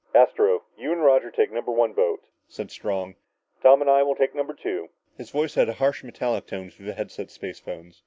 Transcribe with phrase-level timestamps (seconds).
[0.15, 3.13] "Astro, you and Roger take number one boat," said Strong.
[3.61, 6.87] "Tom and I will take number two." His voice had a harsh metallic tone through
[6.87, 7.99] the headset spacephones.